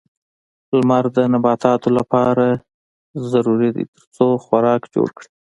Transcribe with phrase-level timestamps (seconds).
[0.77, 2.45] لمر د نباتاتو لپاره
[3.31, 5.29] ضروري ده ترڅو خوراک جوړ کړي.